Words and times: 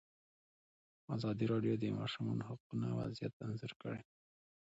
ازادي 1.15 1.45
راډیو 1.53 1.73
د 1.77 1.81
د 1.81 1.85
ماشومانو 1.99 2.47
حقونه 2.49 2.87
وضعیت 2.99 3.33
انځور 3.45 3.73
کړی. 3.81 4.01